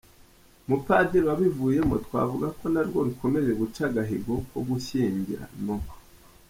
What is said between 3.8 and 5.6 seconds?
agahigo ko gushyingira